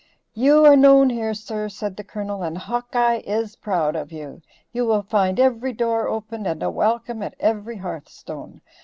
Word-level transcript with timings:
"You 0.33 0.65
are 0.65 0.75
known 0.75 1.11
here, 1.11 1.35
sir," 1.35 1.69
said 1.69 1.95
the 1.95 2.03
Colonel, 2.03 2.41
"and 2.41 2.57
Hawkeye 2.57 3.19
is 3.23 3.55
proud 3.55 3.95
of 3.95 4.11
you. 4.11 4.41
You 4.71 4.83
will 4.87 5.03
find 5.03 5.39
every 5.39 5.73
door 5.73 6.07
open, 6.07 6.47
and 6.47 6.63
a 6.63 6.71
welcome 6.71 7.21
at 7.21 7.35
every 7.39 7.77
hearthstone. 7.77 8.61